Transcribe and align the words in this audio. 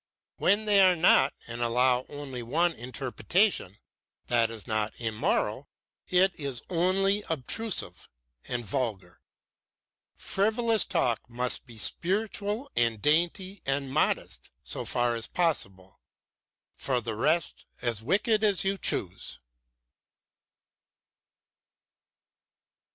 When 0.37 0.65
they 0.65 0.79
are 0.81 0.95
not 0.95 1.31
and 1.45 1.61
allow 1.61 2.07
only 2.09 2.41
one 2.41 2.73
interpretation, 2.73 3.77
that 4.29 4.49
is 4.49 4.65
not 4.65 4.99
immoral, 4.99 5.69
it 6.07 6.33
is 6.39 6.63
only 6.71 7.23
obtrusive 7.29 8.09
and 8.47 8.65
vulgar. 8.65 9.21
Frivolous 10.15 10.85
talk 10.85 11.29
must 11.29 11.67
be 11.67 11.77
spiritual 11.77 12.71
and 12.75 12.99
dainty 12.99 13.61
and 13.63 13.91
modest, 13.93 14.49
so 14.63 14.85
far 14.85 15.15
as 15.15 15.27
possible; 15.27 15.99
for 16.73 16.99
the 16.99 17.15
rest 17.15 17.65
as 17.83 18.01
wicked 18.01 18.43
as 18.43 18.63
you 18.63 18.79
choose." 18.79 19.37